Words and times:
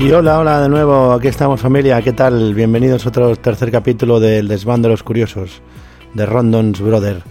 Y 0.00 0.10
hola, 0.12 0.38
hola 0.38 0.62
de 0.62 0.70
nuevo, 0.70 1.12
aquí 1.12 1.28
estamos 1.28 1.60
familia, 1.60 2.00
¿qué 2.00 2.14
tal? 2.14 2.54
Bienvenidos 2.54 3.04
a 3.04 3.10
otro 3.10 3.36
tercer 3.36 3.70
capítulo 3.70 4.18
del 4.18 4.48
Desván 4.48 4.80
de 4.80 4.88
los 4.88 5.02
Curiosos, 5.02 5.60
de 6.14 6.24
Rondon's 6.24 6.80
Brother. 6.80 7.22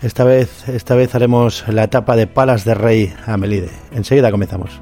Esta 0.00 0.24
vez, 0.24 0.66
esta 0.66 0.94
vez 0.94 1.14
haremos 1.14 1.68
la 1.68 1.84
etapa 1.84 2.16
de 2.16 2.26
Palas 2.26 2.64
de 2.64 2.72
Rey 2.72 3.12
a 3.26 3.36
Melide. 3.36 3.68
Enseguida 3.92 4.30
comenzamos. 4.30 4.80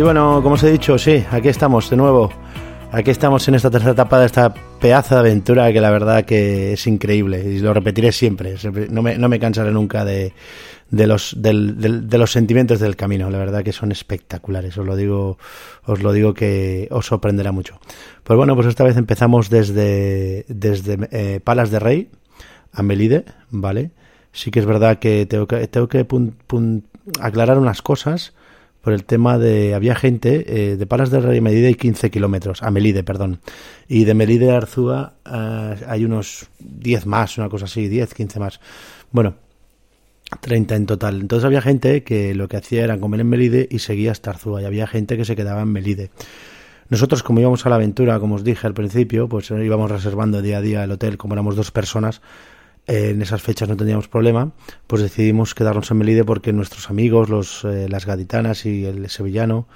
Y 0.00 0.02
bueno, 0.02 0.40
como 0.42 0.54
os 0.54 0.62
he 0.62 0.72
dicho, 0.72 0.96
sí, 0.96 1.22
aquí 1.30 1.48
estamos 1.48 1.90
de 1.90 1.96
nuevo. 1.98 2.30
Aquí 2.90 3.10
estamos 3.10 3.46
en 3.48 3.54
esta 3.56 3.70
tercera 3.70 3.92
etapa 3.92 4.18
de 4.18 4.24
esta 4.24 4.54
pedazo 4.54 5.14
de 5.16 5.20
aventura 5.20 5.70
que 5.74 5.80
la 5.82 5.90
verdad 5.90 6.24
que 6.24 6.72
es 6.72 6.86
increíble 6.86 7.44
y 7.44 7.58
lo 7.58 7.74
repetiré 7.74 8.10
siempre. 8.10 8.54
no, 8.88 9.02
me, 9.02 9.18
no 9.18 9.28
me 9.28 9.38
cansaré 9.38 9.72
nunca 9.72 10.06
de, 10.06 10.32
de 10.88 11.06
los, 11.06 11.34
del- 11.36 11.78
del- 11.78 12.08
de 12.08 12.16
los 12.16 12.32
sentimientos 12.32 12.80
del 12.80 12.96
camino. 12.96 13.28
La 13.28 13.36
verdad 13.36 13.62
que 13.62 13.74
son 13.74 13.92
espectaculares. 13.92 14.78
Os 14.78 14.86
lo 14.86 14.96
digo, 14.96 15.36
os 15.84 16.00
lo 16.02 16.12
digo 16.14 16.32
que 16.32 16.88
os 16.90 17.04
sorprenderá 17.04 17.52
mucho. 17.52 17.78
Pues 18.24 18.38
bueno, 18.38 18.54
pues 18.54 18.68
esta 18.68 18.84
vez 18.84 18.96
empezamos 18.96 19.50
desde, 19.50 20.46
desde 20.48 20.96
eh, 21.10 21.40
Palas 21.44 21.70
de 21.70 21.78
Rey 21.78 22.10
a 22.72 22.82
Melide, 22.82 23.26
¿vale? 23.50 23.90
Sí 24.32 24.50
que 24.50 24.60
es 24.60 24.66
verdad 24.66 24.98
que 24.98 25.26
tengo 25.26 25.46
que, 25.46 25.68
tengo 25.68 25.88
que 25.88 26.08
pun- 26.08 26.84
aclarar 27.20 27.58
unas 27.58 27.82
cosas 27.82 28.32
por 28.80 28.92
el 28.92 29.04
tema 29.04 29.38
de 29.38 29.74
había 29.74 29.94
gente 29.94 30.72
eh, 30.72 30.76
de 30.76 30.86
Palas 30.86 31.10
de 31.10 31.20
Rey 31.20 31.38
a 31.38 31.42
Melide 31.42 31.70
y 31.70 31.74
15 31.74 32.10
kilómetros 32.10 32.62
a 32.62 32.70
Melide 32.70 33.04
perdón. 33.04 33.40
Y 33.88 34.04
de 34.04 34.14
Melide 34.14 34.52
a 34.52 34.56
Arzúa 34.56 35.14
eh, 35.24 35.76
hay 35.86 36.04
unos 36.04 36.48
10 36.58 37.06
más 37.06 37.38
una 37.38 37.48
cosa 37.48 37.66
así 37.66 37.88
10 37.88 38.14
15 38.14 38.40
más. 38.40 38.60
Bueno 39.10 39.34
30 40.40 40.76
en 40.76 40.86
total. 40.86 41.20
Entonces 41.20 41.44
había 41.44 41.60
gente 41.60 42.02
que 42.02 42.34
lo 42.34 42.48
que 42.48 42.56
hacía 42.56 42.84
era 42.84 42.98
comer 42.98 43.20
en 43.20 43.28
Melide 43.28 43.68
y 43.70 43.80
seguía 43.80 44.12
hasta 44.12 44.30
Arzúa 44.30 44.62
y 44.62 44.64
había 44.64 44.86
gente 44.86 45.16
que 45.16 45.24
se 45.24 45.36
quedaba 45.36 45.62
en 45.62 45.72
Melide. 45.72 46.10
Nosotros 46.88 47.22
como 47.22 47.40
íbamos 47.40 47.66
a 47.66 47.68
la 47.68 47.76
aventura 47.76 48.18
como 48.18 48.36
os 48.36 48.44
dije 48.44 48.66
al 48.66 48.74
principio 48.74 49.28
pues 49.28 49.50
eh, 49.50 49.64
íbamos 49.64 49.90
reservando 49.90 50.40
día 50.40 50.58
a 50.58 50.60
día 50.60 50.84
el 50.84 50.92
hotel 50.92 51.18
como 51.18 51.34
éramos 51.34 51.56
dos 51.56 51.70
personas 51.70 52.20
en 52.86 53.22
esas 53.22 53.42
fechas 53.42 53.68
no 53.68 53.76
teníamos 53.76 54.08
problema, 54.08 54.52
pues 54.86 55.02
decidimos 55.02 55.54
quedarnos 55.54 55.90
en 55.90 55.98
Melide 55.98 56.24
porque 56.24 56.52
nuestros 56.52 56.90
amigos, 56.90 57.28
los, 57.28 57.64
eh, 57.64 57.88
las 57.88 58.06
gaditanas 58.06 58.66
y 58.66 58.84
el 58.84 59.08
sevillano 59.08 59.68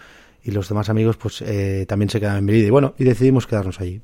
y 0.42 0.50
los 0.50 0.68
demás 0.68 0.88
amigos, 0.88 1.16
pues 1.16 1.42
eh, 1.42 1.86
también 1.88 2.10
se 2.10 2.20
quedaban 2.20 2.40
en 2.40 2.44
Melide. 2.44 2.66
Y 2.66 2.70
bueno, 2.70 2.94
y 2.98 3.04
decidimos 3.04 3.46
quedarnos 3.46 3.80
allí. 3.80 4.00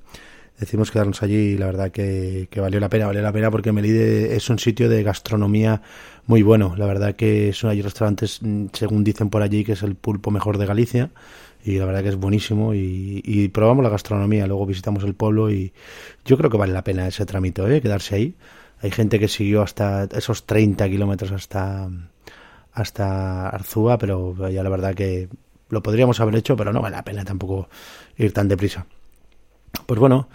Decidimos 0.59 0.91
quedarnos 0.91 1.23
allí 1.23 1.35
y 1.35 1.57
la 1.57 1.67
verdad 1.67 1.91
que, 1.91 2.49
que 2.51 2.61
valió 2.61 2.81
la 2.81 2.91
pena, 2.91 3.07
valió 3.07 3.23
la 3.23 3.33
pena 3.33 3.51
porque 3.51 3.73
Melide 3.73 4.37
es 4.37 4.49
un 4.51 4.59
sitio 4.59 4.89
de 4.89 5.03
gastronomía 5.03 5.83
muy 6.27 6.43
bueno. 6.43 6.75
La 6.77 6.87
verdad 6.87 7.17
que 7.17 7.53
son, 7.53 7.71
hay 7.71 7.83
restaurantes, 7.83 8.41
mm, 8.43 8.67
según 8.73 9.03
dicen 9.03 9.31
por 9.31 9.43
allí, 9.43 9.65
que 9.65 9.73
es 9.73 9.83
el 9.83 9.95
pulpo 9.95 10.31
mejor 10.31 10.59
de 10.59 10.67
Galicia 10.67 11.11
y 11.65 11.79
la 11.79 11.85
verdad 11.85 12.03
que 12.03 12.11
es 12.11 12.17
buenísimo 12.17 12.75
y, 12.75 13.23
y 13.25 13.49
probamos 13.49 13.85
la 13.85 13.91
gastronomía, 13.91 14.47
luego 14.47 14.67
visitamos 14.67 15.05
el 15.05 15.15
pueblo 15.15 15.51
y 15.51 15.73
yo 16.25 16.39
creo 16.39 16.51
que 16.51 16.57
vale 16.57 16.73
la 16.73 16.85
pena 16.85 17.07
ese 17.07 17.27
trámite, 17.27 17.63
¿eh? 17.77 17.81
quedarse 17.81 18.15
ahí. 18.15 18.35
Hay 18.81 18.91
gente 18.91 19.19
que 19.19 19.29
siguió 19.29 19.63
hasta 19.63 20.05
esos 20.05 20.47
30 20.47 20.89
kilómetros 20.89 21.33
hasta, 21.33 21.89
hasta 22.73 23.49
Arzúa, 23.49 23.99
pero 23.99 24.49
ya 24.49 24.63
la 24.63 24.71
verdad 24.71 24.95
que 24.95 25.29
lo 25.69 25.83
podríamos 25.83 26.21
haber 26.21 26.37
hecho, 26.37 26.57
pero 26.57 26.73
no 26.73 26.83
vale 26.83 26.97
la 26.97 27.05
pena 27.05 27.25
tampoco 27.25 27.69
ir 28.17 28.33
tan 28.33 28.49
deprisa. 28.49 28.87
Pues 29.87 30.01
bueno, 30.01 30.29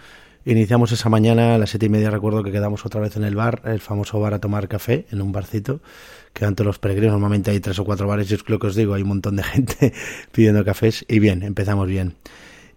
iniciamos 0.44 0.92
esa 0.92 1.08
mañana 1.08 1.54
a 1.54 1.58
las 1.58 1.70
siete 1.70 1.86
y 1.86 1.88
media. 1.88 2.10
Recuerdo 2.10 2.42
que 2.42 2.52
quedamos 2.52 2.86
otra 2.86 3.00
vez 3.00 3.16
en 3.16 3.24
el 3.24 3.34
bar, 3.34 3.62
el 3.64 3.80
famoso 3.80 4.18
bar 4.18 4.34
a 4.34 4.38
tomar 4.38 4.68
café, 4.68 5.06
en 5.10 5.20
un 5.20 5.32
barcito. 5.32 5.80
Quedan 6.32 6.54
todos 6.54 6.66
los 6.66 6.78
peregrinos. 6.78 7.12
Normalmente 7.12 7.50
hay 7.50 7.60
tres 7.60 7.78
o 7.78 7.84
cuatro 7.84 8.06
bares. 8.06 8.30
Y 8.30 8.34
es 8.34 8.48
lo 8.48 8.58
que 8.58 8.68
os 8.68 8.74
digo, 8.74 8.94
hay 8.94 9.02
un 9.02 9.08
montón 9.08 9.36
de 9.36 9.42
gente 9.44 9.92
pidiendo 10.32 10.64
cafés. 10.64 11.04
Y 11.08 11.18
bien, 11.18 11.42
empezamos 11.42 11.86
bien. 11.88 12.14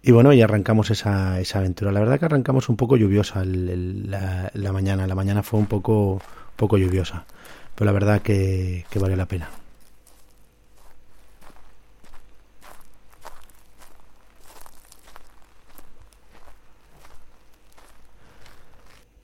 Y 0.02 0.12
bueno, 0.12 0.32
y 0.32 0.40
arrancamos 0.40 0.90
esa, 0.90 1.40
esa 1.40 1.58
aventura. 1.58 1.92
La 1.92 2.00
verdad 2.00 2.18
que 2.18 2.24
arrancamos 2.24 2.68
un 2.68 2.76
poco 2.76 2.96
lluviosa 2.96 3.44
la, 3.44 4.72
mañana. 4.72 5.06
La 5.06 5.14
mañana 5.14 5.42
fue 5.42 5.60
un 5.60 5.66
poco, 5.66 6.22
poco 6.56 6.78
lluviosa. 6.78 7.26
Pero 7.74 7.86
la 7.86 7.92
verdad 7.92 8.22
que, 8.22 8.86
que 8.90 8.98
valió 8.98 9.16
la 9.16 9.26
pena. 9.26 9.50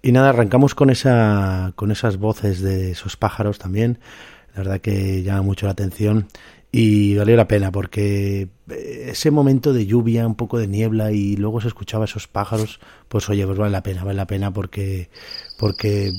Y 0.03 0.13
nada, 0.13 0.29
arrancamos 0.29 0.75
con 0.75 0.91
esa, 0.91 1.73
con 1.75 1.91
esas 1.91 2.19
voces 2.19 2.61
de 2.61 2.93
esos 2.93 3.17
pájaros 3.17 3.59
también. 3.59 3.99
La 4.55 4.63
verdad 4.63 4.81
que 4.81 5.23
llama 5.23 5.43
mucho 5.43 5.67
la 5.67 5.73
atención 5.73 6.29
y 6.79 7.17
valió 7.17 7.37
la 7.37 7.49
pena 7.49 7.73
porque 7.73 8.49
eh, 8.69 9.07
ese 9.09 9.31
momento 9.31 9.73
de 9.73 9.87
lluvia, 9.87 10.27
un 10.27 10.35
poco 10.35 10.59
de 10.59 10.67
niebla 10.67 11.11
y 11.11 11.35
luego 11.35 11.63
se 11.63 11.69
escuchaba 11.69 12.05
esos 12.05 12.29
pájaros, 12.29 12.81
pues 13.09 13.31
oye, 13.31 13.47
pues 13.47 13.57
vale 13.57 13.73
la 13.73 13.83
pena, 13.83 14.05
vale 14.05 14.19
la 14.19 14.27
pena 14.27 14.53
porque, 14.53 15.09
porque 15.57 16.13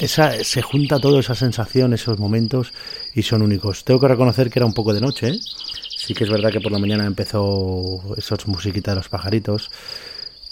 esa, 0.00 0.42
se 0.42 0.60
junta 0.60 0.98
todo 0.98 1.20
esa 1.20 1.36
sensación, 1.36 1.92
esos 1.92 2.18
momentos 2.18 2.72
y 3.14 3.22
son 3.22 3.42
únicos. 3.42 3.84
Tengo 3.84 4.00
que 4.00 4.08
reconocer 4.08 4.50
que 4.50 4.58
era 4.58 4.66
un 4.66 4.74
poco 4.74 4.92
de 4.92 5.00
noche, 5.00 5.28
¿eh? 5.28 5.40
sí 5.96 6.14
que 6.14 6.24
es 6.24 6.30
verdad 6.30 6.50
que 6.50 6.60
por 6.60 6.72
la 6.72 6.80
mañana 6.80 7.06
empezó 7.06 8.16
esos 8.16 8.48
musiquitas 8.48 8.90
de 8.94 8.96
los 8.96 9.08
pajaritos, 9.08 9.70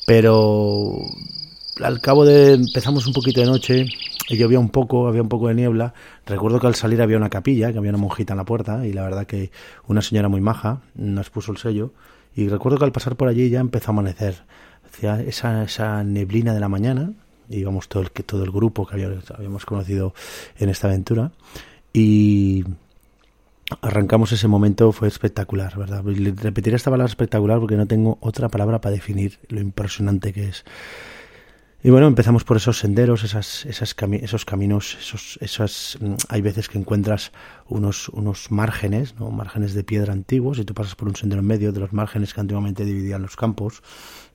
pero 0.06 1.02
al 1.82 2.00
cabo 2.00 2.24
de 2.24 2.54
empezamos 2.54 3.06
un 3.06 3.12
poquito 3.12 3.40
de 3.40 3.46
noche 3.46 3.86
y 4.28 4.36
llovía 4.36 4.58
un 4.58 4.70
poco, 4.70 5.08
había 5.08 5.22
un 5.22 5.28
poco 5.28 5.48
de 5.48 5.54
niebla. 5.54 5.94
Recuerdo 6.24 6.58
que 6.60 6.66
al 6.66 6.74
salir 6.74 7.02
había 7.02 7.16
una 7.16 7.28
capilla, 7.28 7.72
que 7.72 7.78
había 7.78 7.90
una 7.90 7.98
monjita 7.98 8.32
en 8.32 8.38
la 8.38 8.44
puerta 8.44 8.86
y 8.86 8.92
la 8.92 9.02
verdad 9.02 9.26
que 9.26 9.50
una 9.86 10.02
señora 10.02 10.28
muy 10.28 10.40
maja 10.40 10.80
nos 10.94 11.30
puso 11.30 11.52
el 11.52 11.58
sello. 11.58 11.92
Y 12.34 12.48
recuerdo 12.48 12.78
que 12.78 12.84
al 12.84 12.92
pasar 12.92 13.16
por 13.16 13.28
allí 13.28 13.48
ya 13.48 13.60
empezó 13.60 13.90
a 13.90 13.92
amanecer. 13.92 14.44
Hacía 14.86 15.20
esa, 15.20 16.04
neblina 16.04 16.54
de 16.54 16.60
la 16.60 16.68
mañana, 16.68 17.12
íbamos 17.48 17.88
todo 17.88 18.02
el, 18.02 18.10
todo 18.10 18.44
el 18.44 18.50
grupo 18.50 18.86
que 18.86 18.94
habíamos 19.34 19.66
conocido 19.66 20.14
en 20.58 20.68
esta 20.68 20.88
aventura 20.88 21.32
y 21.92 22.64
arrancamos 23.80 24.32
ese 24.32 24.48
momento, 24.48 24.92
fue 24.92 25.08
espectacular, 25.08 25.76
¿verdad? 25.76 26.02
Repetiré 26.04 26.76
esta 26.76 26.90
palabra 26.90 27.10
espectacular 27.10 27.58
porque 27.58 27.76
no 27.76 27.86
tengo 27.86 28.18
otra 28.20 28.48
palabra 28.48 28.80
para 28.80 28.94
definir 28.94 29.38
lo 29.48 29.60
impresionante 29.60 30.32
que 30.32 30.48
es. 30.48 30.64
Y 31.86 31.90
bueno, 31.90 32.08
empezamos 32.08 32.42
por 32.42 32.56
esos 32.56 32.80
senderos, 32.80 33.22
esas, 33.22 33.64
esas 33.64 33.94
esos 34.20 34.44
caminos, 34.44 34.98
esos, 35.40 35.98
mm, 36.00 36.14
hay 36.28 36.40
veces 36.40 36.68
que 36.68 36.78
encuentras 36.78 37.30
unos, 37.68 38.08
unos 38.08 38.50
márgenes, 38.50 39.14
¿no? 39.20 39.30
márgenes 39.30 39.72
de 39.72 39.84
piedra 39.84 40.12
antiguos, 40.12 40.58
y 40.58 40.64
tú 40.64 40.74
pasas 40.74 40.96
por 40.96 41.06
un 41.06 41.14
sendero 41.14 41.42
en 41.42 41.46
medio 41.46 41.70
de 41.70 41.78
los 41.78 41.92
márgenes 41.92 42.34
que 42.34 42.40
antiguamente 42.40 42.84
dividían 42.84 43.22
los 43.22 43.36
campos. 43.36 43.84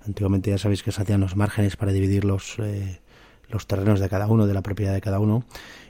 Antiguamente 0.07 0.49
ya 0.49 0.57
sabéis 0.57 0.81
que 0.81 0.93
se 0.93 1.01
hacían 1.01 1.19
los 1.19 1.35
márgenes 1.35 1.75
para 1.75 1.91
dividir 1.91 2.23
los, 2.23 2.57
eh, 2.59 3.01
los 3.49 3.67
terrenos 3.67 3.99
de 3.99 4.07
cada 4.07 4.27
uno, 4.27 4.47
de 4.47 4.53
la 4.53 4.61
propiedad 4.61 4.93
de 4.93 5.01
cada 5.01 5.19
uno. 5.19 5.43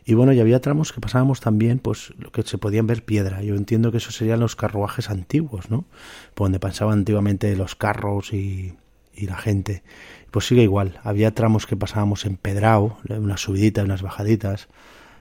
Y 0.04 0.16
bueno, 0.16 0.34
y 0.34 0.40
había 0.40 0.62
tramos 0.62 0.92
que 0.92 1.00
pasábamos 1.00 1.42
también, 1.42 1.78
pues, 1.78 2.12
lo 2.18 2.32
que 2.32 2.42
se 2.42 2.58
podían 2.58 2.88
ver 2.88 3.06
piedra. 3.06 3.44
Yo 3.44 3.54
entiendo 3.54 3.92
que 3.92 3.98
esos 3.98 4.16
serían 4.16 4.40
los 4.40 4.56
carruajes 4.56 5.12
antiguos, 5.12 5.70
¿no? 5.70 5.86
Por 6.34 6.46
donde 6.46 6.60
pasaban 6.60 6.98
antiguamente 6.98 7.56
los 7.56 7.76
carros 7.76 8.34
y, 8.34 8.74
y 9.14 9.28
la 9.28 9.38
gente. 9.38 9.84
Pues 10.32 10.46
sigue 10.46 10.64
igual. 10.64 11.00
Había 11.04 11.34
tramos 11.34 11.66
que 11.66 11.76
pasábamos 11.76 12.26
en 12.26 12.38
pedrao, 12.38 12.98
unas 13.10 13.42
subiditas, 13.42 13.84
unas 13.84 14.02
bajaditas. 14.02 14.68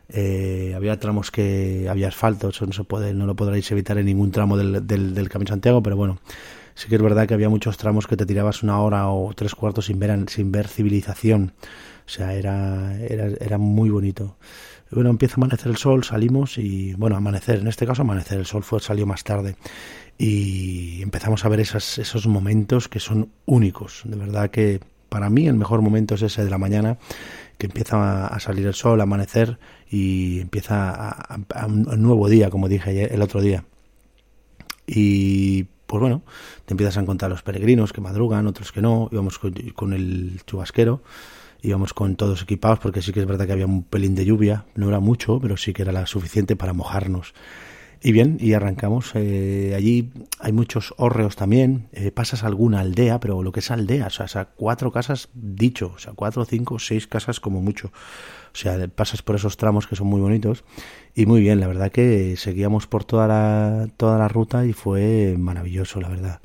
Eh, 0.08 0.72
había 0.74 0.98
tramos 0.98 1.30
que 1.30 1.86
había 1.88 2.08
asfalto, 2.08 2.48
eso 2.48 2.66
no 2.66 2.72
se 2.72 2.84
puede, 2.84 3.14
no 3.14 3.26
lo 3.26 3.36
podréis 3.36 3.70
evitar 3.70 3.98
en 3.98 4.06
ningún 4.06 4.32
tramo 4.32 4.56
del, 4.56 4.86
del, 4.86 5.14
del 5.14 5.28
Camino 5.28 5.50
Santiago, 5.50 5.82
pero 5.84 5.96
bueno, 5.96 6.18
sí 6.74 6.88
que 6.88 6.96
es 6.96 7.02
verdad 7.02 7.28
que 7.28 7.34
había 7.34 7.48
muchos 7.48 7.76
tramos 7.76 8.08
que 8.08 8.16
te 8.16 8.26
tirabas 8.26 8.64
una 8.64 8.80
hora 8.80 9.08
o 9.08 9.32
tres 9.34 9.54
cuartos 9.54 9.86
sin 9.86 10.00
ver, 10.00 10.28
sin 10.28 10.50
ver 10.50 10.66
civilización. 10.66 11.52
O 12.06 12.08
sea, 12.12 12.34
era, 12.34 13.00
era, 13.02 13.28
era 13.40 13.58
muy 13.58 13.90
bonito. 13.90 14.36
Bueno, 14.90 15.10
empieza 15.10 15.34
a 15.34 15.36
amanecer 15.36 15.68
el 15.68 15.76
sol, 15.76 16.02
salimos 16.02 16.58
y, 16.58 16.94
bueno, 16.94 17.16
amanecer, 17.16 17.60
en 17.60 17.68
este 17.68 17.86
caso 17.86 18.02
amanecer, 18.02 18.38
el 18.38 18.46
sol 18.46 18.64
fue, 18.64 18.80
salió 18.80 19.06
más 19.06 19.22
tarde 19.22 19.54
y 20.22 21.00
empezamos 21.00 21.46
a 21.46 21.48
ver 21.48 21.60
esas, 21.60 21.96
esos 21.96 22.26
momentos 22.26 22.88
que 22.88 23.00
son 23.00 23.30
únicos. 23.46 24.02
De 24.04 24.16
verdad 24.16 24.50
que 24.50 24.78
para 25.08 25.30
mí 25.30 25.48
el 25.48 25.54
mejor 25.54 25.80
momento 25.80 26.14
es 26.14 26.20
ese 26.20 26.44
de 26.44 26.50
la 26.50 26.58
mañana, 26.58 26.98
que 27.56 27.68
empieza 27.68 28.26
a 28.26 28.38
salir 28.38 28.66
el 28.66 28.74
sol, 28.74 29.00
a 29.00 29.04
amanecer 29.04 29.58
y 29.90 30.40
empieza 30.40 30.90
a, 30.90 31.66
un, 31.66 32.02
nuevo 32.02 32.28
día, 32.28 32.50
como 32.50 32.68
dije 32.68 33.14
el 33.14 33.22
otro 33.22 33.40
día. 33.40 33.64
Y 34.86 35.64
pues 35.86 36.02
bueno, 36.02 36.22
te 36.66 36.74
empiezas 36.74 36.98
a 36.98 37.00
encontrar 37.00 37.30
los 37.30 37.42
peregrinos 37.42 37.94
que 37.94 38.02
madrugan, 38.02 38.46
otros 38.46 38.72
que 38.72 38.82
no, 38.82 39.08
íbamos 39.10 39.38
con, 39.38 39.54
con 39.74 39.94
el 39.94 40.42
chubasquero 40.46 41.02
íbamos 41.62 41.92
con 41.92 42.16
todos 42.16 42.42
equipados 42.42 42.78
porque 42.78 43.02
sí 43.02 43.12
que 43.12 43.20
es 43.20 43.26
verdad 43.26 43.46
que 43.46 43.52
había 43.52 43.66
un 43.66 43.82
pelín 43.84 44.14
de 44.14 44.24
lluvia, 44.24 44.64
no 44.74 44.88
era 44.88 44.98
mucho, 44.98 45.38
pero 45.40 45.58
sí 45.58 45.74
que 45.74 45.82
era 45.82 45.92
la 45.92 46.06
suficiente 46.06 46.56
para 46.56 46.72
mojarnos. 46.72 47.34
Y 48.02 48.12
bien, 48.12 48.38
y 48.40 48.54
arrancamos. 48.54 49.12
Eh, 49.14 49.74
allí 49.76 50.10
hay 50.38 50.52
muchos 50.52 50.94
hórreos 50.96 51.36
también. 51.36 51.88
Eh, 51.92 52.10
pasas 52.10 52.44
alguna 52.44 52.80
aldea, 52.80 53.20
pero 53.20 53.42
lo 53.42 53.52
que 53.52 53.60
es 53.60 53.70
aldea, 53.70 54.06
o 54.06 54.28
sea, 54.28 54.46
cuatro 54.56 54.90
casas 54.90 55.28
dicho, 55.34 55.92
o 55.94 55.98
sea, 55.98 56.14
cuatro, 56.14 56.46
cinco, 56.46 56.78
seis 56.78 57.06
casas 57.06 57.40
como 57.40 57.60
mucho. 57.60 57.88
O 58.52 58.56
sea, 58.56 58.88
pasas 58.88 59.20
por 59.22 59.36
esos 59.36 59.58
tramos 59.58 59.86
que 59.86 59.96
son 59.96 60.06
muy 60.06 60.20
bonitos. 60.20 60.64
Y 61.14 61.26
muy 61.26 61.42
bien, 61.42 61.60
la 61.60 61.66
verdad 61.66 61.92
que 61.92 62.36
seguíamos 62.38 62.86
por 62.86 63.04
toda 63.04 63.28
la, 63.28 63.88
toda 63.98 64.18
la 64.18 64.28
ruta 64.28 64.64
y 64.64 64.72
fue 64.72 65.36
maravilloso, 65.38 66.00
la 66.00 66.08
verdad. 66.08 66.40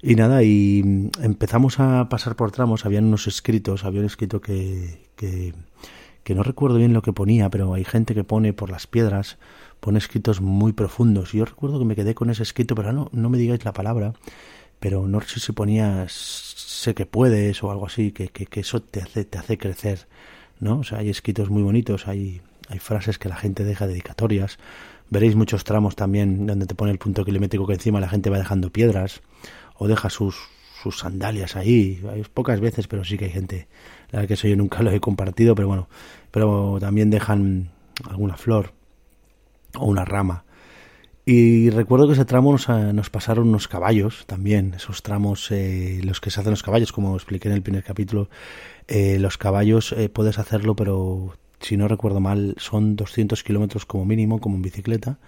Y 0.00 0.14
nada, 0.14 0.42
y 0.42 1.10
empezamos 1.20 1.80
a 1.80 2.08
pasar 2.08 2.36
por 2.36 2.50
tramos, 2.52 2.86
habían 2.86 3.04
unos 3.04 3.26
escritos, 3.26 3.84
había 3.84 4.00
un 4.00 4.06
escrito 4.06 4.40
que, 4.40 5.08
que, 5.16 5.52
que 6.22 6.34
no 6.34 6.44
recuerdo 6.44 6.78
bien 6.78 6.92
lo 6.92 7.02
que 7.02 7.12
ponía, 7.12 7.50
pero 7.50 7.74
hay 7.74 7.84
gente 7.84 8.14
que 8.14 8.22
pone 8.22 8.52
por 8.52 8.70
las 8.70 8.86
piedras, 8.86 9.38
pone 9.80 9.98
escritos 9.98 10.40
muy 10.40 10.72
profundos. 10.72 11.32
Yo 11.32 11.44
recuerdo 11.44 11.78
que 11.78 11.84
me 11.84 11.96
quedé 11.96 12.14
con 12.14 12.30
ese 12.30 12.42
escrito, 12.42 12.74
pero 12.74 12.92
no, 12.92 13.08
no 13.12 13.28
me 13.30 13.38
digáis 13.38 13.64
la 13.64 13.72
palabra, 13.72 14.12
pero 14.80 15.06
no 15.06 15.20
sé 15.20 15.40
si 15.40 15.52
ponía 15.52 16.06
sé 16.08 16.94
que 16.94 17.06
puedes 17.06 17.62
o 17.62 17.70
algo 17.70 17.86
así, 17.86 18.12
que, 18.12 18.28
que, 18.28 18.46
que 18.46 18.60
eso 18.60 18.80
te 18.80 19.02
hace, 19.02 19.24
te 19.24 19.38
hace 19.38 19.58
crecer, 19.58 20.06
¿no? 20.60 20.80
O 20.80 20.84
sea, 20.84 20.98
hay 20.98 21.10
escritos 21.10 21.50
muy 21.50 21.62
bonitos, 21.62 22.06
hay, 22.06 22.40
hay 22.68 22.78
frases 22.78 23.18
que 23.18 23.28
la 23.28 23.36
gente 23.36 23.64
deja 23.64 23.86
dedicatorias. 23.86 24.58
Veréis 25.10 25.34
muchos 25.34 25.64
tramos 25.64 25.96
también 25.96 26.46
donde 26.46 26.66
te 26.66 26.74
pone 26.74 26.92
el 26.92 26.98
punto 26.98 27.24
kilométrico 27.24 27.66
que 27.66 27.74
encima 27.74 28.00
la 28.00 28.08
gente 28.08 28.30
va 28.30 28.38
dejando 28.38 28.70
piedras 28.70 29.22
o 29.76 29.88
deja 29.88 30.10
sus, 30.10 30.36
sus 30.82 30.98
sandalias 30.98 31.56
ahí. 31.56 32.00
Hay 32.12 32.22
pocas 32.22 32.60
veces, 32.60 32.86
pero 32.86 33.04
sí 33.04 33.16
que 33.16 33.26
hay 33.26 33.30
gente. 33.30 33.68
La 34.10 34.18
verdad 34.18 34.28
que 34.28 34.34
eso 34.34 34.48
yo 34.48 34.56
nunca 34.56 34.82
lo 34.82 34.90
he 34.90 35.00
compartido, 35.00 35.54
pero 35.54 35.68
bueno. 35.68 35.88
Pero 36.30 36.76
también 36.78 37.10
dejan 37.10 37.70
alguna 38.06 38.36
flor 38.36 38.77
o 39.76 39.86
una 39.86 40.04
rama. 40.04 40.44
Y 41.24 41.68
recuerdo 41.70 42.06
que 42.06 42.14
ese 42.14 42.24
tramo 42.24 42.52
nos, 42.52 42.68
nos 42.68 43.10
pasaron 43.10 43.48
unos 43.48 43.68
caballos 43.68 44.24
también, 44.26 44.72
esos 44.74 45.02
tramos, 45.02 45.50
eh, 45.50 46.00
los 46.02 46.20
que 46.20 46.30
se 46.30 46.40
hacen 46.40 46.52
los 46.52 46.62
caballos, 46.62 46.90
como 46.90 47.14
expliqué 47.14 47.48
en 47.48 47.54
el 47.54 47.62
primer 47.62 47.84
capítulo. 47.84 48.30
Eh, 48.86 49.18
los 49.18 49.36
caballos 49.36 49.92
eh, 49.92 50.08
puedes 50.08 50.38
hacerlo, 50.38 50.74
pero 50.74 51.36
si 51.60 51.76
no 51.76 51.86
recuerdo 51.86 52.20
mal, 52.20 52.54
son 52.56 52.96
200 52.96 53.42
kilómetros 53.44 53.84
como 53.84 54.06
mínimo, 54.06 54.40
como 54.40 54.56
en 54.56 54.62
bicicleta 54.62 55.18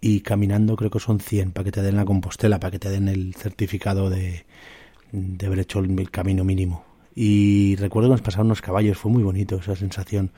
y 0.00 0.20
caminando 0.20 0.76
creo 0.76 0.90
que 0.90 0.98
son 0.98 1.20
100 1.20 1.52
para 1.52 1.64
que 1.64 1.72
te 1.72 1.82
den 1.82 1.96
la 1.96 2.04
compostela, 2.04 2.58
para 2.58 2.70
que 2.70 2.78
te 2.78 2.90
den 2.90 3.08
el 3.08 3.34
certificado 3.34 4.08
de, 4.08 4.44
de 5.12 5.46
haber 5.46 5.60
hecho 5.60 5.80
el, 5.80 6.10
camino 6.10 6.44
mínimo. 6.44 6.84
Y 7.14 7.76
recuerdo 7.76 8.08
que 8.08 8.14
nos 8.14 8.22
pasaron 8.22 8.46
unos 8.46 8.62
caballos, 8.62 8.96
fue 8.96 9.10
muy 9.10 9.22
bonito 9.22 9.56
esa 9.56 9.74
sensación, 9.74 10.30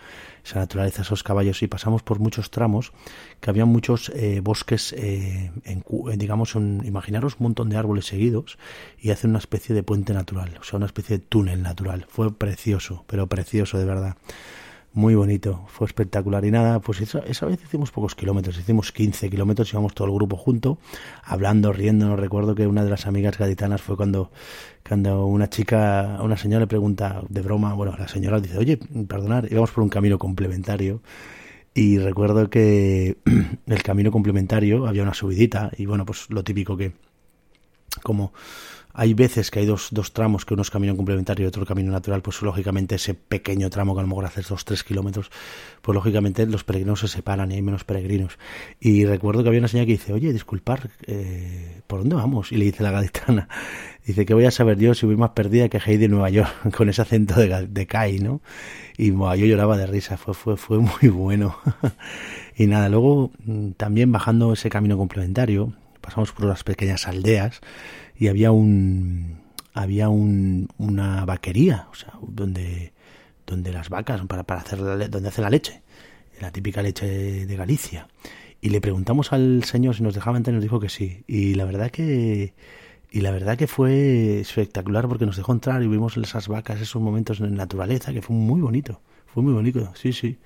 esa 0.44 0.60
naturaleza, 0.60 1.02
esos 1.02 1.22
caballos. 1.22 1.62
Y 1.62 1.68
pasamos 1.68 2.02
por 2.02 2.18
muchos 2.18 2.50
tramos, 2.50 2.92
que 3.40 3.50
había 3.50 3.64
muchos 3.64 4.10
eh, 4.14 4.40
bosques, 4.42 4.92
eh, 4.94 5.52
en, 5.64 5.84
digamos, 6.18 6.54
imaginaros 6.54 7.36
un 7.38 7.44
montón 7.44 7.68
de 7.68 7.76
árboles 7.76 8.06
seguidos 8.06 8.58
y 8.98 9.10
hacen 9.10 9.30
una 9.30 9.38
especie 9.38 9.74
de 9.74 9.82
puente 9.82 10.14
natural, 10.14 10.56
o 10.60 10.64
sea, 10.64 10.78
una 10.78 10.86
especie 10.86 11.18
de 11.18 11.24
túnel 11.24 11.62
natural. 11.62 12.06
Fue 12.08 12.32
precioso, 12.32 13.04
pero 13.06 13.26
precioso 13.26 13.78
de 13.78 13.84
verdad 13.84 14.16
muy 14.94 15.14
bonito, 15.14 15.64
fue 15.68 15.86
espectacular. 15.86 16.44
Y 16.44 16.50
nada, 16.50 16.80
pues 16.80 17.00
esa, 17.00 17.20
esa, 17.20 17.46
vez 17.46 17.62
hicimos 17.62 17.90
pocos 17.90 18.14
kilómetros, 18.14 18.58
hicimos 18.58 18.92
15 18.92 19.30
kilómetros, 19.30 19.72
íbamos 19.72 19.94
todo 19.94 20.08
el 20.08 20.14
grupo 20.14 20.36
junto, 20.36 20.78
hablando, 21.24 21.72
riendo. 21.72 22.14
Recuerdo 22.16 22.54
que 22.54 22.66
una 22.66 22.84
de 22.84 22.90
las 22.90 23.06
amigas 23.06 23.38
gaditanas 23.38 23.80
fue 23.80 23.96
cuando, 23.96 24.30
cuando 24.86 25.26
una 25.26 25.48
chica, 25.48 26.18
una 26.22 26.36
señora 26.36 26.60
le 26.60 26.66
pregunta 26.66 27.22
de 27.28 27.40
broma, 27.40 27.72
bueno, 27.74 27.94
la 27.98 28.08
señora 28.08 28.40
dice, 28.40 28.58
oye, 28.58 28.78
perdonad, 29.08 29.44
íbamos 29.50 29.70
por 29.70 29.82
un 29.82 29.88
camino 29.88 30.18
complementario. 30.18 31.00
Y 31.74 31.98
recuerdo 31.98 32.50
que 32.50 33.16
el 33.66 33.82
camino 33.82 34.10
complementario 34.10 34.86
había 34.86 35.02
una 35.02 35.14
subidita 35.14 35.70
y 35.78 35.86
bueno, 35.86 36.04
pues 36.04 36.26
lo 36.28 36.44
típico 36.44 36.76
que 36.76 36.92
como 38.02 38.32
hay 38.94 39.14
veces 39.14 39.50
que 39.50 39.60
hay 39.60 39.66
dos, 39.66 39.88
dos 39.90 40.12
tramos, 40.12 40.44
que 40.44 40.54
uno 40.54 40.62
es 40.62 40.70
camino 40.70 40.96
complementario 40.96 41.44
y 41.44 41.48
otro 41.48 41.64
camino 41.64 41.90
natural, 41.90 42.22
pues 42.22 42.42
lógicamente 42.42 42.96
ese 42.96 43.14
pequeño 43.14 43.70
tramo 43.70 43.94
que 43.94 44.00
a 44.00 44.02
lo 44.02 44.08
mejor 44.08 44.26
haces 44.26 44.48
dos, 44.48 44.64
tres 44.64 44.84
kilómetros, 44.84 45.30
pues 45.80 45.94
lógicamente 45.94 46.46
los 46.46 46.64
peregrinos 46.64 47.00
se 47.00 47.08
separan 47.08 47.50
y 47.52 47.54
hay 47.54 47.62
menos 47.62 47.84
peregrinos. 47.84 48.38
Y 48.80 49.04
recuerdo 49.04 49.42
que 49.42 49.48
había 49.48 49.60
una 49.60 49.68
señora 49.68 49.86
que 49.86 49.92
dice, 49.92 50.12
oye, 50.12 50.32
disculpar, 50.32 50.90
eh, 51.06 51.80
¿por 51.86 52.00
dónde 52.00 52.16
vamos? 52.16 52.52
Y 52.52 52.56
le 52.56 52.66
dice 52.66 52.82
la 52.82 52.90
gaditana, 52.90 53.48
dice 54.06 54.26
que 54.26 54.34
voy 54.34 54.44
a 54.44 54.50
saber 54.50 54.78
yo 54.78 54.94
si 54.94 55.06
voy 55.06 55.16
más 55.16 55.30
perdida 55.30 55.68
que 55.68 55.78
Heidi 55.78 55.98
de 55.98 56.08
Nueva 56.08 56.30
York, 56.30 56.50
con 56.76 56.88
ese 56.88 57.02
acento 57.02 57.34
de, 57.40 57.66
de 57.66 57.86
Kai, 57.86 58.18
¿no? 58.18 58.40
Y 58.98 59.10
yo 59.10 59.46
lloraba 59.46 59.76
de 59.76 59.86
risa, 59.86 60.16
fue, 60.16 60.34
fue, 60.34 60.56
fue 60.56 60.78
muy 60.78 61.08
bueno. 61.12 61.56
y 62.56 62.66
nada, 62.66 62.88
luego 62.88 63.30
mm, 63.44 63.70
también 63.72 64.12
bajando 64.12 64.52
ese 64.52 64.68
camino 64.68 64.98
complementario, 64.98 65.72
pasamos 66.02 66.32
por 66.32 66.44
unas 66.44 66.64
pequeñas 66.64 67.08
aldeas, 67.08 67.60
y 68.14 68.28
había 68.28 68.52
un 68.52 69.40
había 69.74 70.10
un, 70.10 70.68
una 70.76 71.24
vaquería, 71.24 71.88
donde 72.20 72.92
donde 73.46 73.72
las 73.72 73.88
vacas 73.88 74.20
para, 74.26 74.44
para 74.44 74.60
hacer 74.60 74.80
la, 74.80 75.08
donde 75.08 75.28
hace 75.28 75.42
la 75.42 75.50
leche, 75.50 75.82
la 76.40 76.50
típica 76.50 76.82
leche 76.82 77.46
de 77.46 77.56
Galicia. 77.56 78.08
Y 78.60 78.70
le 78.70 78.80
preguntamos 78.80 79.32
al 79.32 79.64
señor 79.64 79.96
si 79.96 80.02
nos 80.02 80.14
dejaba 80.14 80.36
entrar 80.36 80.52
y 80.52 80.56
nos 80.56 80.62
dijo 80.62 80.78
que 80.78 80.88
sí. 80.88 81.24
Y 81.26 81.54
la 81.54 81.64
verdad 81.64 81.90
que 81.90 82.54
y 83.14 83.20
la 83.20 83.30
verdad 83.30 83.58
que 83.58 83.66
fue 83.66 84.40
espectacular 84.40 85.06
porque 85.06 85.26
nos 85.26 85.36
dejó 85.36 85.52
entrar 85.52 85.82
y 85.82 85.86
vimos 85.86 86.16
esas 86.16 86.48
vacas, 86.48 86.80
esos 86.80 87.02
momentos 87.02 87.40
en 87.40 87.54
naturaleza 87.54 88.10
que 88.12 88.22
fue 88.22 88.34
muy 88.34 88.62
bonito, 88.62 89.02
fue 89.26 89.42
muy 89.42 89.52
bonito, 89.52 89.92
sí, 89.94 90.14
sí. 90.14 90.38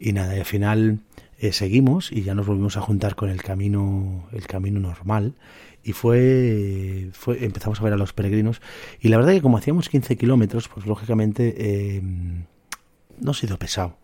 Y 0.00 0.12
nada, 0.12 0.32
al 0.32 0.44
final 0.44 0.98
eh, 1.42 1.52
seguimos 1.52 2.12
y 2.12 2.22
ya 2.22 2.36
nos 2.36 2.46
volvimos 2.46 2.76
a 2.76 2.80
juntar 2.80 3.16
con 3.16 3.28
el 3.28 3.42
camino, 3.42 4.28
el 4.30 4.46
camino 4.46 4.78
normal 4.78 5.34
y 5.82 5.92
fue, 5.92 7.10
empezamos 7.40 7.80
a 7.80 7.82
ver 7.82 7.92
a 7.92 7.96
los 7.96 8.12
peregrinos 8.12 8.62
y 9.00 9.08
la 9.08 9.16
verdad 9.16 9.32
que 9.32 9.42
como 9.42 9.58
hacíamos 9.58 9.88
15 9.88 10.16
kilómetros, 10.16 10.68
pues 10.68 10.86
lógicamente 10.86 11.52
eh, 11.58 12.00
no 13.18 13.32
ha 13.32 13.34
sido 13.34 13.58
pesado. 13.58 13.98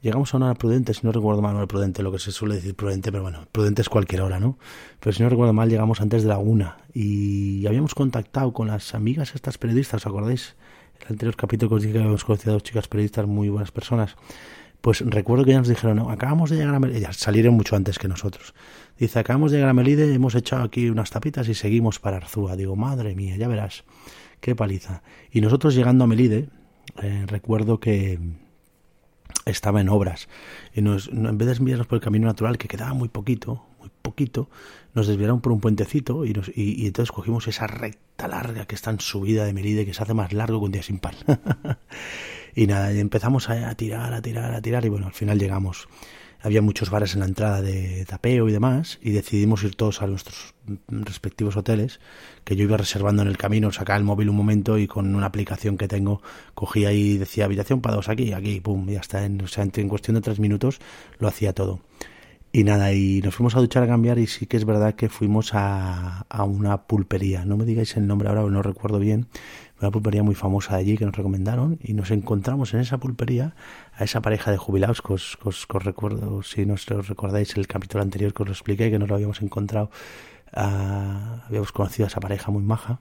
Llegamos 0.00 0.34
a 0.34 0.38
una 0.38 0.46
hora 0.46 0.56
prudente, 0.56 0.92
si 0.92 1.02
no 1.04 1.12
recuerdo 1.12 1.40
mal, 1.40 1.56
no 1.56 1.68
prudente, 1.68 2.02
lo 2.02 2.10
que 2.10 2.18
se 2.18 2.32
suele 2.32 2.56
decir 2.56 2.74
prudente, 2.74 3.12
pero 3.12 3.22
bueno, 3.22 3.46
prudente 3.52 3.82
es 3.82 3.88
cualquier 3.88 4.22
hora, 4.22 4.40
¿no? 4.40 4.58
Pero 4.98 5.12
si 5.12 5.22
no 5.22 5.28
recuerdo 5.28 5.52
mal, 5.52 5.70
llegamos 5.70 6.00
antes 6.00 6.24
de 6.24 6.30
la 6.30 6.38
una 6.38 6.78
y 6.92 7.64
habíamos 7.68 7.94
contactado 7.94 8.52
con 8.52 8.66
las 8.66 8.96
amigas 8.96 9.36
estas 9.36 9.56
periodistas, 9.56 10.02
¿os 10.02 10.06
acordáis? 10.08 10.56
El 11.00 11.12
anterior 11.12 11.36
capítulo 11.36 11.68
que 11.68 11.74
os 11.76 11.82
dije 11.82 11.92
que 11.92 11.98
habíamos 12.00 12.24
conocido 12.24 12.50
a 12.50 12.54
dos 12.54 12.64
chicas 12.64 12.88
periodistas 12.88 13.28
muy 13.28 13.48
buenas 13.48 13.70
personas. 13.70 14.16
Pues 14.82 15.00
recuerdo 15.00 15.44
que 15.44 15.52
ya 15.52 15.58
nos 15.58 15.68
dijeron, 15.68 15.96
no, 15.96 16.10
acabamos 16.10 16.50
de 16.50 16.56
llegar 16.56 16.74
a 16.74 16.80
Melide, 16.80 17.06
salieron 17.12 17.54
mucho 17.54 17.76
antes 17.76 18.00
que 18.00 18.08
nosotros. 18.08 18.52
Dice, 18.98 19.20
acabamos 19.20 19.52
de 19.52 19.58
llegar 19.58 19.70
a 19.70 19.74
Melide, 19.74 20.12
hemos 20.12 20.34
echado 20.34 20.64
aquí 20.64 20.90
unas 20.90 21.10
tapitas 21.10 21.48
y 21.48 21.54
seguimos 21.54 22.00
para 22.00 22.16
Arzúa. 22.16 22.56
Digo, 22.56 22.74
madre 22.74 23.14
mía, 23.14 23.36
ya 23.36 23.46
verás, 23.46 23.84
qué 24.40 24.56
paliza. 24.56 25.04
Y 25.30 25.40
nosotros 25.40 25.76
llegando 25.76 26.02
a 26.02 26.08
Melide, 26.08 26.48
eh, 27.00 27.24
recuerdo 27.28 27.78
que 27.78 28.18
estaba 29.46 29.80
en 29.80 29.88
obras. 29.88 30.28
Y 30.74 30.82
nos, 30.82 31.06
en 31.08 31.38
vez 31.38 31.46
de 31.46 31.54
desviarnos 31.54 31.86
por 31.86 31.96
el 31.96 32.02
camino 32.02 32.26
natural, 32.26 32.58
que 32.58 32.66
quedaba 32.66 32.92
muy 32.92 33.08
poquito, 33.08 33.64
muy 33.82 33.90
poquito, 34.02 34.48
nos 34.94 35.06
desviaron 35.06 35.40
por 35.40 35.52
un 35.52 35.60
puentecito 35.60 36.24
y, 36.24 36.32
nos, 36.32 36.50
y, 36.54 36.86
entonces 36.86 37.12
cogimos 37.12 37.48
esa 37.48 37.66
recta 37.66 38.28
larga 38.28 38.66
que 38.66 38.74
está 38.74 38.90
en 38.90 39.00
subida 39.00 39.44
de 39.44 39.52
Melide, 39.52 39.84
que 39.84 39.94
se 39.94 40.02
hace 40.02 40.14
más 40.14 40.32
largo 40.32 40.60
que 40.60 40.66
un 40.66 40.72
día 40.72 40.82
sin 40.82 40.98
pan. 40.98 41.14
y 42.54 42.66
nada, 42.66 42.92
empezamos 42.92 43.50
a, 43.50 43.74
tirar, 43.74 44.14
a 44.14 44.22
tirar, 44.22 44.54
a 44.54 44.62
tirar 44.62 44.84
y 44.84 44.88
bueno, 44.88 45.06
al 45.06 45.14
final 45.14 45.38
llegamos 45.38 45.88
había 46.42 46.60
muchos 46.60 46.90
bares 46.90 47.14
en 47.14 47.20
la 47.20 47.26
entrada 47.26 47.62
de 47.62 48.04
tapeo 48.04 48.48
y 48.48 48.52
demás, 48.52 48.98
y 49.00 49.12
decidimos 49.12 49.62
ir 49.62 49.76
todos 49.76 50.02
a 50.02 50.08
nuestros 50.08 50.54
respectivos 50.88 51.56
hoteles, 51.56 52.00
que 52.44 52.56
yo 52.56 52.64
iba 52.64 52.76
reservando 52.76 53.22
en 53.22 53.28
el 53.28 53.36
camino, 53.36 53.70
sacaba 53.70 53.96
el 53.96 54.04
móvil 54.04 54.28
un 54.28 54.36
momento 54.36 54.76
y 54.76 54.88
con 54.88 55.14
una 55.14 55.26
aplicación 55.26 55.78
que 55.78 55.86
tengo, 55.86 56.20
cogía 56.54 56.92
y 56.92 57.16
decía 57.16 57.44
habitación 57.44 57.80
para 57.80 57.94
dos 57.94 58.08
aquí, 58.08 58.32
aquí, 58.32 58.60
pum, 58.60 58.88
y 58.90 58.96
hasta 58.96 59.24
en, 59.24 59.40
en 59.40 59.88
cuestión 59.88 60.16
de 60.16 60.20
tres 60.20 60.40
minutos 60.40 60.80
lo 61.18 61.28
hacía 61.28 61.52
todo. 61.52 61.80
Y 62.54 62.64
nada, 62.64 62.92
y 62.92 63.22
nos 63.22 63.34
fuimos 63.34 63.56
a 63.56 63.60
duchar 63.60 63.82
a 63.82 63.86
cambiar 63.86 64.18
y 64.18 64.26
sí 64.26 64.44
que 64.44 64.58
es 64.58 64.66
verdad 64.66 64.94
que 64.94 65.08
fuimos 65.08 65.54
a, 65.54 66.26
a 66.28 66.44
una 66.44 66.82
pulpería. 66.82 67.46
No 67.46 67.56
me 67.56 67.64
digáis 67.64 67.96
el 67.96 68.06
nombre 68.06 68.28
ahora, 68.28 68.42
no 68.42 68.60
recuerdo 68.60 68.98
bien. 68.98 69.26
Una 69.80 69.90
pulpería 69.90 70.22
muy 70.22 70.34
famosa 70.34 70.74
de 70.74 70.80
allí 70.80 70.98
que 70.98 71.06
nos 71.06 71.16
recomendaron 71.16 71.78
y 71.82 71.94
nos 71.94 72.10
encontramos 72.10 72.74
en 72.74 72.80
esa 72.80 72.98
pulpería 72.98 73.54
a 73.94 74.04
esa 74.04 74.20
pareja 74.20 74.50
de 74.50 74.58
jubilados 74.58 75.00
que 75.00 75.14
os, 75.14 75.66
recuerdo, 75.80 76.42
si 76.42 76.66
no 76.66 76.74
os 76.74 76.86
recordáis 77.08 77.56
el 77.56 77.66
capítulo 77.66 78.02
anterior 78.02 78.34
que 78.34 78.42
os 78.42 78.48
lo 78.50 78.52
expliqué, 78.52 78.90
que 78.90 78.98
nos 78.98 79.08
lo 79.08 79.14
habíamos 79.14 79.40
encontrado, 79.40 79.90
ah, 80.52 81.44
habíamos 81.46 81.72
conocido 81.72 82.04
a 82.04 82.08
esa 82.08 82.20
pareja 82.20 82.50
muy 82.50 82.62
maja 82.62 83.00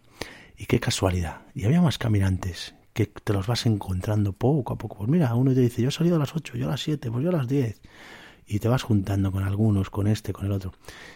y 0.57 0.65
qué 0.65 0.79
casualidad. 0.79 1.41
Y 1.53 1.65
había 1.65 1.81
más 1.81 1.97
caminantes 1.97 2.73
que 2.93 3.05
te 3.05 3.33
los 3.33 3.47
vas 3.47 3.65
encontrando 3.65 4.31
poco 4.31 4.73
a 4.73 4.77
poco. 4.77 4.99
Pues 4.99 5.09
mira, 5.09 5.35
uno 5.35 5.53
te 5.53 5.59
dice, 5.59 5.81
yo 5.81 5.89
he 5.89 5.91
salido 5.91 6.15
a 6.15 6.19
las 6.19 6.33
8, 6.33 6.55
yo 6.55 6.67
a 6.67 6.71
las 6.71 6.81
7, 6.81 7.11
pues 7.11 7.21
yo 7.21 7.31
a 7.31 7.33
las 7.33 7.49
10 7.49 7.81
y 8.51 8.59
te 8.59 8.67
vas 8.67 8.83
juntando 8.83 9.31
con 9.31 9.43
algunos, 9.43 9.89
con 9.89 10.07
este, 10.07 10.33
con 10.33 10.45
el 10.45 10.51
otro. 10.51 10.73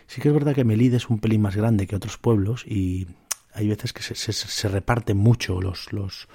Sí 0.07 0.21
que 0.21 0.29
es 0.29 0.33
verdad 0.33 0.55
que 0.55 0.63
Melide 0.63 0.95
es 0.95 1.09
un 1.09 1.19
pelín 1.19 1.41
más 1.41 1.57
grande 1.57 1.85
que 1.85 1.97
otros 1.97 2.17
pueblos 2.17 2.65
y 2.65 3.07
hay 3.53 3.67
veces 3.67 3.91
que 3.91 4.01
se, 4.03 4.15
se, 4.15 4.69
reparten 4.69 5.17
mucho 5.17 5.59
los, 5.61 5.91
los, 5.91 6.27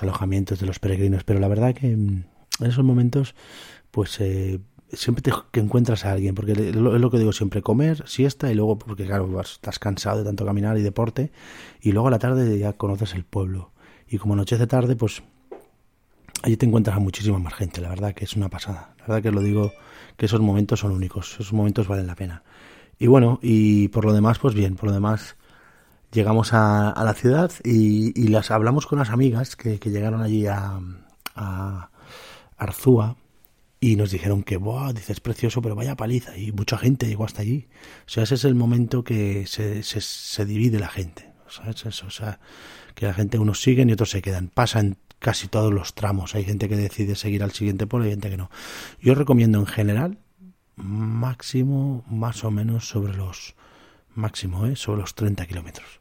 alojamientos 0.00 0.60
de 0.60 0.66
los 0.66 0.78
peregrinos, 0.78 1.24
pero 1.24 1.40
la 1.40 1.48
verdad 1.48 1.74
que 1.74 1.94
mm, 1.94 2.24
en 2.60 2.66
esos 2.66 2.84
momentos, 2.84 3.34
pues 3.90 4.18
eh, 4.20 4.60
siempre 4.94 5.20
te 5.20 5.30
que 5.50 5.60
encuentras 5.60 6.06
a 6.06 6.12
alguien, 6.12 6.34
porque 6.34 6.52
es 6.52 6.74
lo 6.74 7.10
que 7.10 7.18
digo 7.18 7.32
siempre, 7.32 7.60
comer, 7.60 8.08
siesta 8.08 8.50
y 8.50 8.54
luego, 8.54 8.78
porque 8.78 9.04
claro, 9.04 9.38
estás 9.42 9.78
cansado 9.78 10.20
de 10.20 10.24
tanto 10.24 10.46
caminar 10.46 10.78
y 10.78 10.82
deporte, 10.82 11.32
y 11.82 11.92
luego 11.92 12.08
a 12.08 12.10
la 12.10 12.18
tarde 12.18 12.58
ya 12.58 12.72
conoces 12.72 13.14
el 13.14 13.24
pueblo. 13.24 13.72
Y 14.08 14.16
como 14.16 14.32
anochece 14.34 14.66
tarde, 14.66 14.96
pues 14.96 15.22
allí 16.44 16.58
te 16.58 16.66
encuentras 16.66 16.96
a 16.96 17.00
muchísima 17.00 17.38
más 17.38 17.54
gente, 17.54 17.80
la 17.80 17.88
verdad 17.88 18.14
que 18.14 18.26
es 18.26 18.36
una 18.36 18.50
pasada. 18.50 18.94
La 18.98 19.06
verdad 19.06 19.22
que 19.22 19.30
lo 19.30 19.40
digo 19.40 19.72
que 20.18 20.26
esos 20.26 20.40
momentos 20.40 20.80
son 20.80 20.92
únicos, 20.92 21.32
esos 21.32 21.54
momentos 21.54 21.88
valen 21.88 22.06
la 22.06 22.14
pena. 22.14 22.42
Y 22.98 23.06
bueno, 23.06 23.38
y 23.42 23.88
por 23.88 24.04
lo 24.04 24.12
demás, 24.12 24.38
pues 24.38 24.54
bien, 24.54 24.76
por 24.76 24.90
lo 24.90 24.94
demás 24.94 25.36
llegamos 26.12 26.52
a, 26.52 27.02
la 27.02 27.14
ciudad 27.14 27.50
y, 27.64 28.28
las 28.28 28.50
hablamos 28.50 28.86
con 28.86 28.98
las 28.98 29.08
amigas 29.08 29.56
que, 29.56 29.78
llegaron 29.78 30.20
allí 30.20 30.46
a, 30.46 30.80
Arzúa 32.58 33.16
y 33.80 33.96
nos 33.96 34.10
dijeron 34.10 34.42
que, 34.42 34.58
Buah, 34.58 34.92
dices 34.92 35.20
precioso, 35.20 35.62
pero 35.62 35.74
vaya 35.74 35.96
paliza 35.96 36.36
y 36.36 36.52
mucha 36.52 36.76
gente 36.76 37.06
llegó 37.06 37.24
hasta 37.24 37.40
allí. 37.40 37.68
O 38.06 38.08
sea, 38.08 38.24
ese 38.24 38.34
es 38.34 38.44
el 38.44 38.54
momento 38.54 39.02
que 39.02 39.46
se, 39.46 39.82
se, 39.82 40.44
divide 40.44 40.78
la 40.78 40.88
gente. 40.88 41.32
¿sabes? 41.48 41.86
Eso, 41.86 42.06
o 42.06 42.10
sea, 42.10 42.38
que 42.94 43.06
la 43.06 43.14
gente 43.14 43.38
unos 43.38 43.62
siguen 43.62 43.88
y 43.88 43.94
otros 43.94 44.10
se 44.10 44.22
quedan. 44.22 44.48
Pasan 44.48 44.98
casi 45.24 45.48
todos 45.48 45.72
los 45.72 45.94
tramos. 45.94 46.34
Hay 46.34 46.44
gente 46.44 46.68
que 46.68 46.76
decide 46.76 47.16
seguir 47.16 47.42
al 47.42 47.52
siguiente 47.52 47.86
pueblo 47.86 48.06
y 48.06 48.10
gente 48.10 48.28
que 48.28 48.36
no. 48.36 48.50
Yo 49.00 49.14
recomiendo 49.14 49.58
en 49.58 49.64
general 49.64 50.18
máximo 50.76 52.04
más 52.10 52.44
o 52.44 52.50
menos 52.50 52.86
sobre 52.86 53.14
los 53.14 53.54
máximo, 54.14 54.66
¿eh? 54.66 54.76
sobre 54.76 55.00
los 55.00 55.14
30 55.14 55.46
kilómetros. 55.46 56.00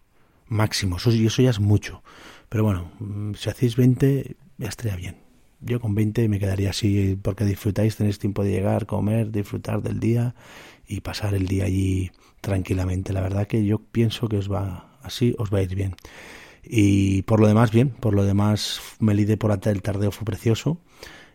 Máximo, 0.50 0.98
eso, 0.98 1.10
eso 1.10 1.42
ya 1.42 1.52
es 1.52 1.62
mucho. 1.62 2.04
Pero 2.50 2.66
bueno, 2.66 2.92
mm, 3.00 3.36
si 3.36 3.50
hacéis 3.50 3.78
20 3.78 4.36
ya 4.58 4.68
estaría 4.68 4.98
bien. 4.98 5.16
Yo 5.62 5.80
con 5.80 5.96
20 5.96 6.28
me 6.28 6.38
quedaría 6.38 6.72
así 6.72 7.18
porque 7.22 7.46
disfrutáis, 7.46 7.96
tenéis 7.96 8.20
tiempo 8.20 8.44
de 8.44 8.52
llegar, 8.52 8.86
comer, 8.86 9.32
disfrutar 9.32 9.82
del 9.82 10.02
día 10.02 10.36
y 10.86 11.00
pasar 11.00 11.34
el 11.34 11.48
día 11.48 11.64
allí 11.64 12.12
tranquilamente. 12.42 13.14
La 13.14 13.22
verdad 13.22 13.48
que 13.48 13.64
yo 13.64 13.80
pienso 13.80 14.28
que 14.28 14.36
os 14.36 14.52
va 14.52 14.98
así, 15.02 15.34
os 15.38 15.54
va 15.54 15.60
a 15.60 15.62
ir 15.62 15.76
bien. 15.76 15.96
Y 16.64 17.24
por 17.24 17.40
lo 17.40 17.48
demás, 17.48 17.72
bien, 17.72 17.90
por 17.90 18.14
lo 18.14 18.24
demás, 18.24 18.80
Melide 19.00 19.38
por 19.38 19.52
el 19.52 19.82
tardeo 19.82 20.12
fue 20.12 20.26
precioso 20.26 20.78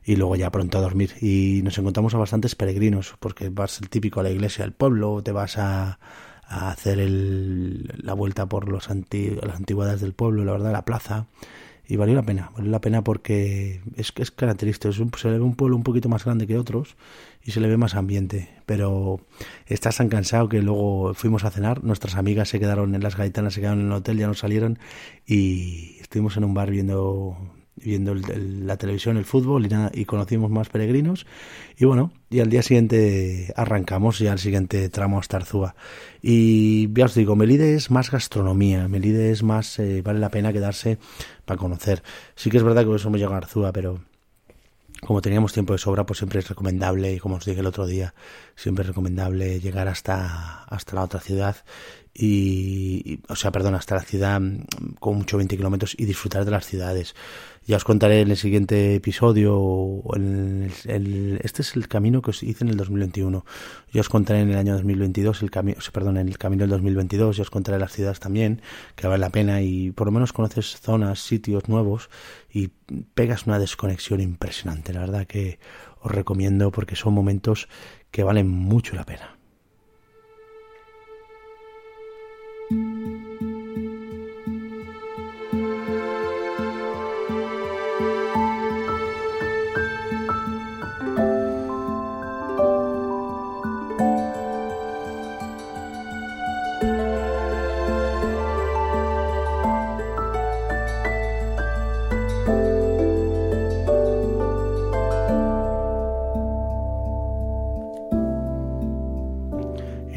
y 0.05 0.17
luego 0.17 0.37
ya 0.37 0.51
pronto 0.51 0.79
a 0.79 0.81
dormir. 0.81 1.13
Y 1.21 1.61
nos 1.63 1.77
encontramos 1.79 2.15
a 2.15 2.19
bastantes 2.19 2.55
peregrinos, 2.55 3.15
porque 3.21 3.51
vas 3.51 3.81
el 3.81 3.91
típico 3.91 4.21
a 4.21 4.23
la 4.23 4.31
iglesia 4.31 4.65
del 4.65 4.73
pueblo, 4.73 5.23
te 5.23 5.33
vas 5.33 5.59
a, 5.59 5.99
a 6.45 6.71
hacer 6.71 6.99
el, 6.99 7.93
la 8.03 8.15
vuelta 8.15 8.47
por 8.47 8.69
los 8.69 8.89
las 8.89 9.57
antigüedades 9.57 10.01
del 10.01 10.15
pueblo, 10.15 10.45
la 10.45 10.53
verdad, 10.53 10.73
la 10.73 10.85
plaza. 10.85 11.27
Y 11.91 11.97
valió 11.97 12.15
la 12.15 12.23
pena, 12.23 12.51
valió 12.55 12.71
la 12.71 12.83
pena 12.83 13.03
porque 13.03 13.81
es 13.97 14.13
es 14.17 14.31
característico, 14.31 14.93
se 14.93 15.29
le 15.31 15.39
ve 15.39 15.45
un 15.45 15.55
pueblo 15.55 15.75
un 15.75 15.83
poquito 15.83 16.11
más 16.11 16.23
grande 16.23 16.47
que 16.47 16.59
otros 16.59 16.97
y 17.43 17.53
se 17.53 17.61
le 17.61 17.69
ve 17.69 17.79
más 17.79 17.95
ambiente, 17.95 18.51
pero 18.67 19.21
estás 19.67 19.97
tan 19.97 20.11
cansado 20.11 20.51
que 20.51 20.61
luego 20.61 21.15
fuimos 21.15 21.45
a 21.45 21.51
cenar, 21.51 21.83
nuestras 21.83 22.17
amigas 22.17 22.51
se 22.51 22.61
quedaron 22.61 22.95
en 22.95 23.03
las 23.03 23.17
gaitanas, 23.17 23.55
se 23.55 23.63
quedaron 23.63 23.81
en 23.81 23.87
el 23.87 23.93
hotel, 23.93 24.19
ya 24.19 24.27
no 24.27 24.35
salieron 24.35 24.79
y 25.27 25.97
estuvimos 26.01 26.37
en 26.37 26.45
un 26.45 26.53
bar 26.53 26.71
viendo 26.71 27.39
viendo 27.85 28.15
la 28.15 28.77
televisión, 28.77 29.17
el 29.17 29.25
fútbol 29.25 29.67
y, 29.67 29.69
nada, 29.69 29.91
y 29.95 30.05
conocimos 30.05 30.51
más 30.51 30.69
peregrinos. 30.69 31.27
Y 31.77 31.85
bueno, 31.85 32.13
y 32.31 32.41
al 32.41 32.51
día 32.51 32.63
siguiente 32.63 33.53
arrancamos 33.57 34.19
ya 34.19 34.33
al 34.33 34.39
siguiente 34.39 34.89
tramo 34.89 35.19
hasta 35.19 35.39
Arzúa. 35.39 35.75
Y 36.23 36.93
ya 36.93 37.07
os 37.07 37.15
digo, 37.15 37.37
Melide 37.37 37.75
es 37.75 37.91
más 37.91 38.11
gastronomía, 38.11 38.89
Melide 38.89 39.31
es 39.31 39.43
más, 39.43 39.79
eh, 39.79 40.03
vale 40.03 40.19
la 40.19 40.31
pena 40.31 40.53
quedarse 40.53 40.99
para 41.45 41.59
conocer. 41.59 42.03
Sí 42.35 42.51
que 42.51 42.57
es 42.59 42.63
verdad 42.63 42.85
que 42.85 42.95
eso 42.95 43.11
me 43.11 43.19
llega 43.19 43.35
a 43.35 43.39
Arzúa, 43.39 43.73
pero 43.73 44.01
como 45.01 45.23
teníamos 45.23 45.53
tiempo 45.53 45.73
de 45.73 45.79
sobra, 45.79 46.05
pues 46.05 46.19
siempre 46.19 46.41
es 46.41 46.49
recomendable, 46.49 47.15
y 47.15 47.19
como 47.19 47.37
os 47.37 47.45
dije 47.45 47.61
el 47.61 47.67
otro 47.67 47.87
día, 47.87 48.15
siempre 48.57 48.83
es 48.83 48.89
recomendable 48.89 49.61
llegar 49.61 49.87
hasta, 49.87 50.65
hasta 50.65 50.97
la 50.97 51.05
otra 51.05 51.21
ciudad 51.21 51.57
y, 52.21 53.21
o 53.29 53.37
sea, 53.37 53.53
perdón, 53.53 53.77
hasta 53.77 53.95
la 53.95 54.03
ciudad 54.03 54.41
mm, 54.41 54.95
con 54.99 55.17
mucho 55.17 55.37
20 55.37 55.57
kilómetros 55.57 55.95
y 55.97 56.05
disfrutar 56.05 56.45
de 56.45 56.51
las 56.51 56.67
ciudades. 56.67 57.15
Ya 57.65 57.77
os 57.77 57.85
contaré 57.85 58.23
en 58.23 58.31
el 58.31 58.37
siguiente 58.37 58.97
episodio, 58.97 60.03
este 60.15 61.63
es 61.63 61.77
el 61.77 61.87
camino 61.87 62.23
que 62.23 62.31
os 62.31 62.43
hice 62.43 62.65
en 62.65 62.71
el 62.71 62.77
2021. 62.77 63.45
Ya 63.93 64.01
os 64.01 64.09
contaré 64.09 64.41
en 64.41 64.51
el 64.51 64.57
año 64.57 64.73
2022, 64.73 65.43
el 65.43 65.51
camino, 65.51 65.79
perdón, 65.93 66.17
en 66.17 66.29
el 66.29 66.39
camino 66.39 66.63
del 66.63 66.71
2022, 66.71 67.37
ya 67.37 67.43
os 67.43 67.51
contaré 67.51 67.79
las 67.79 67.93
ciudades 67.93 68.21
también, 68.21 68.63
que 68.97 69.07
vale 69.07 69.21
la 69.21 69.31
pena 69.31 69.61
y 69.61 69.93
por 69.93 70.07
lo 70.07 70.13
menos 70.13 70.33
conoces 70.33 70.81
zonas, 70.81 71.21
sitios 71.21 71.69
nuevos 71.69 72.09
y 72.51 72.69
pegas 73.15 73.47
una 73.47 73.59
desconexión 73.59 74.21
impresionante. 74.21 74.93
La 74.93 75.01
verdad 75.01 75.27
que 75.27 75.59
os 76.01 76.11
recomiendo 76.11 76.73
porque 76.73 76.97
son 76.97 77.13
momentos 77.13 77.69
que 78.11 78.25
valen 78.25 78.49
mucho 78.49 78.97
la 78.97 79.05
pena. 79.05 79.38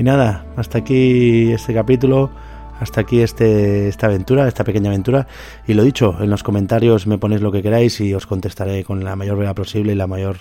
Y 0.01 0.03
nada, 0.03 0.47
hasta 0.55 0.79
aquí 0.79 1.51
este 1.51 1.75
capítulo, 1.75 2.31
hasta 2.79 3.01
aquí 3.01 3.21
este, 3.21 3.87
esta 3.87 4.07
aventura, 4.07 4.47
esta 4.47 4.63
pequeña 4.63 4.89
aventura. 4.89 5.27
Y 5.67 5.75
lo 5.75 5.83
dicho, 5.83 6.17
en 6.19 6.31
los 6.31 6.41
comentarios 6.41 7.05
me 7.05 7.19
ponéis 7.19 7.41
lo 7.41 7.51
que 7.51 7.61
queráis 7.61 8.01
y 8.01 8.11
os 8.15 8.25
contestaré 8.25 8.83
con 8.83 9.03
la 9.03 9.15
mayor 9.15 9.35
brevedad 9.35 9.53
posible 9.53 9.91
y 9.91 9.95
la 9.95 10.07
mayor 10.07 10.37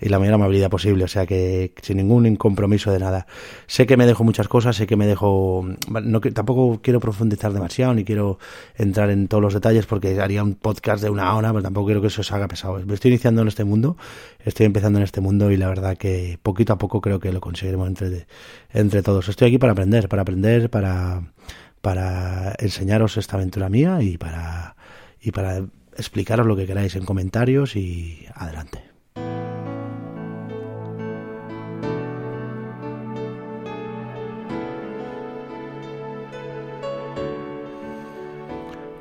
y 0.00 0.08
la 0.08 0.18
mayor 0.18 0.34
amabilidad 0.34 0.70
posible, 0.70 1.04
o 1.04 1.08
sea 1.08 1.26
que 1.26 1.72
sin 1.82 1.96
ningún 1.96 2.36
compromiso 2.36 2.90
de 2.90 2.98
nada. 2.98 3.26
Sé 3.66 3.86
que 3.86 3.96
me 3.96 4.06
dejo 4.06 4.24
muchas 4.24 4.48
cosas, 4.48 4.76
sé 4.76 4.86
que 4.86 4.96
me 4.96 5.06
dejo, 5.06 5.66
no, 5.88 6.20
tampoco 6.20 6.80
quiero 6.82 7.00
profundizar 7.00 7.52
demasiado 7.52 7.94
ni 7.94 8.04
quiero 8.04 8.38
entrar 8.74 9.10
en 9.10 9.28
todos 9.28 9.42
los 9.42 9.54
detalles 9.54 9.86
porque 9.86 10.20
haría 10.20 10.42
un 10.42 10.54
podcast 10.54 11.02
de 11.02 11.10
una 11.10 11.34
hora, 11.34 11.50
pero 11.50 11.62
tampoco 11.62 11.86
quiero 11.86 12.00
que 12.00 12.08
eso 12.08 12.22
se 12.22 12.34
haga 12.34 12.48
pesado. 12.48 12.84
Me 12.84 12.94
estoy 12.94 13.12
iniciando 13.12 13.42
en 13.42 13.48
este 13.48 13.64
mundo, 13.64 13.96
estoy 14.40 14.66
empezando 14.66 14.98
en 14.98 15.04
este 15.04 15.20
mundo 15.20 15.50
y 15.50 15.56
la 15.56 15.68
verdad 15.68 15.96
que 15.96 16.38
poquito 16.42 16.72
a 16.72 16.78
poco 16.78 17.00
creo 17.00 17.20
que 17.20 17.32
lo 17.32 17.40
conseguiremos 17.40 17.88
entre, 17.88 18.26
entre 18.72 19.02
todos. 19.02 19.28
Estoy 19.28 19.48
aquí 19.48 19.58
para 19.58 19.72
aprender, 19.72 20.08
para 20.08 20.22
aprender, 20.22 20.70
para, 20.70 21.32
para 21.80 22.54
enseñaros 22.58 23.16
esta 23.16 23.36
aventura 23.36 23.68
mía 23.68 23.98
y 24.02 24.18
para, 24.18 24.76
y 25.20 25.30
para 25.30 25.64
explicaros 25.96 26.46
lo 26.46 26.56
que 26.56 26.66
queráis 26.66 26.96
en 26.96 27.04
comentarios 27.04 27.76
y 27.76 28.26
adelante. 28.34 28.93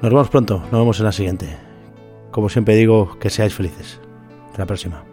Nos 0.04 0.12
vemos 0.12 0.28
pronto, 0.28 0.60
nos 0.60 0.82
vemos 0.82 1.00
en 1.00 1.06
la 1.06 1.14
siguiente. 1.14 1.58
Como 2.30 2.50
siempre 2.50 2.76
digo, 2.76 3.18
que 3.20 3.30
seáis 3.30 3.54
felices. 3.54 4.02
Hasta 4.48 4.60
la 4.60 4.66
próxima. 4.66 5.13